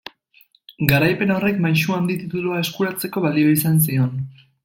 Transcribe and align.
Garaipen 0.91 1.33
horrek 1.33 1.59
Maisu 1.65 1.93
Handi 1.97 2.17
titulua 2.23 2.63
eskuratzeko 2.63 3.25
balio 3.29 3.53
izan 3.59 3.79
zion. 3.89 4.19